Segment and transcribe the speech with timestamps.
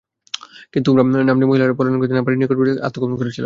[0.73, 3.39] কিন্তু উমরা নাম্নী মহিলা পলায়ন করতে না পেরে নিকটবর্তী এক স্থানে আত্মগোপন করেছিল।